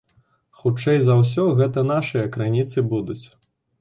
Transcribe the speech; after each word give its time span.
Хутчэй 0.61 0.97
за 1.09 1.17
ўсё 1.19 1.45
гэта 1.59 1.83
нашыя 1.93 2.25
крыніцы 2.37 2.85
будуць. 2.95 3.23